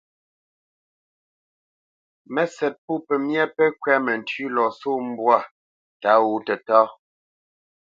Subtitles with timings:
[2.33, 5.37] Mə́sɛ̌t pô pɔ̂ pəmyá pɛ́ kwɛ́t məntʉ́ʉ́ lɔ sɔ̂ mbwǎ
[6.01, 6.85] tǎ wǒ tətáá.